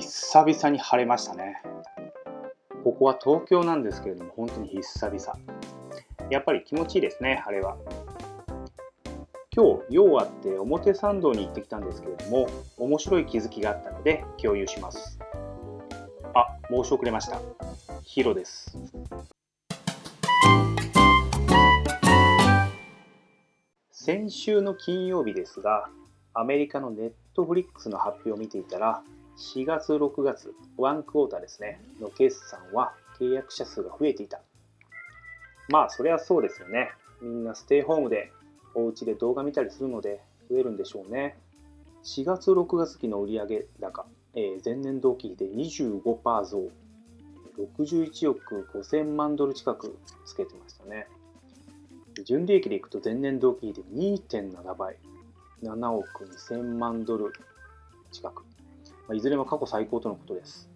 [0.00, 1.62] 久々に晴れましたね。
[2.84, 5.38] ここは東京なんですけれども、本当に久々。
[6.30, 7.76] やっぱり気持ちいいですね、晴れは。
[9.54, 12.46] 今日、用あって表参道に行ってきたんですけれども、
[12.78, 15.18] 面白い気づきがあったので共有します。
[16.34, 17.40] あ、申し遅れました。
[18.02, 18.78] ヒロです。
[23.90, 25.90] 先週の金曜日ですが、
[26.32, 29.02] アメリカのネットフリックスの発表を見ていたら、
[29.38, 34.40] 4月、6月、ワンクォーターですね、の決算は契約者数が増えていた。
[35.68, 36.90] まあ、それはそうですよね。
[37.22, 38.32] みんなステイホームで
[38.74, 40.20] お家で動画見たりするので
[40.50, 41.38] 増えるんでしょうね。
[42.02, 46.70] 4月、6月期の売上高、えー、前年同期比で25%増、
[47.76, 51.06] 61億5000万ドル近くつけてましたね。
[52.24, 54.96] 純利益でいくと前年同期比で2.7倍、
[55.62, 57.32] 7億2000万ドル
[58.10, 58.42] 近く。
[59.08, 60.68] まいずれも過去最高とのことです。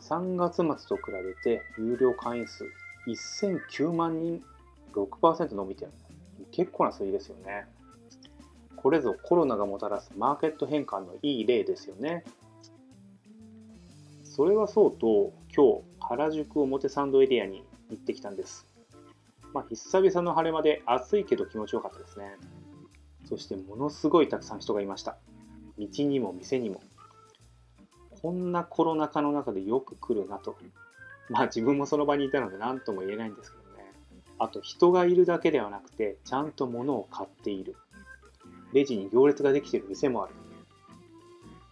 [0.00, 2.64] 3月末と比べて有料会員数
[3.06, 4.42] 1009万人
[4.94, 5.92] 6%伸びてる
[6.52, 7.66] 結構な数字ですよね。
[8.76, 12.24] これぞコロナがもたらすマーケット変換のいい例ですよね。
[14.24, 18.66] それはそうと今日原宿表参道エリアに行ってきたんです。
[19.52, 22.36] まあ、久々の晴れ間で暑いけど気持ちよかったですね。
[23.28, 25.16] そしてものすごいたくさん人がいました。
[25.78, 26.82] 道にも店にも
[28.24, 30.56] こんなコロナ禍の中でよく来るなと。
[31.28, 33.92] まあ自分もその場にいたので何とも言えないんですけどね。
[34.38, 37.76] あと人がいるだけではなくて、ちゃんと物を買っている。
[38.72, 40.32] レジに行列ができている店もある。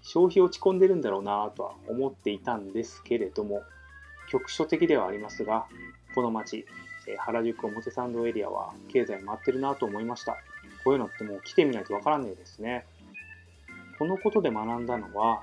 [0.02, 3.62] 消費落ち込んでるんだろうなとは思っていたんですけれども、
[4.28, 5.64] 局所的ではありますが、
[6.14, 6.66] この街、
[7.16, 10.36] 原宿表参道エリアは経済回ってるなと思いました。
[10.84, 12.84] こういうのってもう来てみないとわからないですね。
[13.98, 15.40] このことで学んだのは、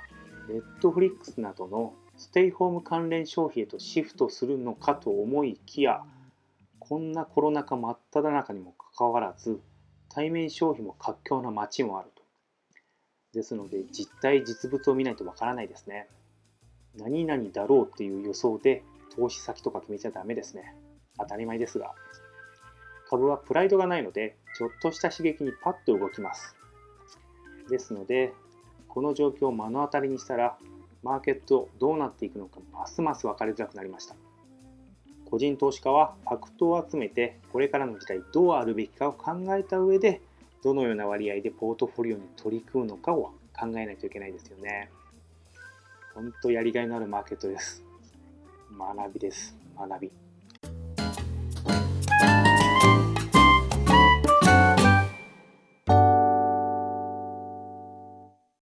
[0.50, 6.02] ネットフリックスなどのステイホーム関連消費へとシフトするのかと思いきや
[6.80, 9.60] こんなコロナ禍真っ只中にもかかわらず
[10.10, 12.24] 対面消費も活況な街もあると。
[13.32, 16.08] ですので実態実物を見ないとわからないですね。
[16.98, 18.84] 何々だろうっていう予想で
[19.16, 20.76] 投資先とか決めちゃダメですね。
[21.20, 21.94] 当たり前ですが。
[23.08, 26.56] 株はプライドがないのでちょっとした刺激にパッと動きます。
[27.70, 28.34] ですので
[28.90, 30.58] この状況を目の当たりにしたら
[31.04, 34.16] マーケットどうなっていくのかますます分かりづらくなりました。
[35.30, 40.22] 個人投資家はファクトを集めてこれからの時代どうあるべきかを考えた上で
[40.64, 44.90] どのような割合でポートフォリオに取り組むのかを考えないといけないですよね。
[46.16, 47.84] 本当やりがいのあるマーケットです。
[48.78, 49.56] 学びです。
[49.78, 50.29] 学び。